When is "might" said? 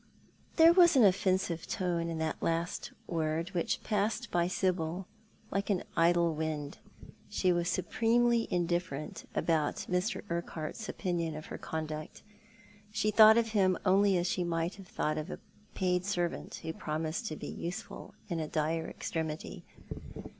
14.43-14.73